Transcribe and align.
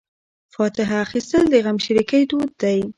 فاتحه 0.53 0.95
اخیستل 1.05 1.43
د 1.49 1.55
غمشریکۍ 1.65 2.23
دود 2.29 2.51
دی. 2.61 2.79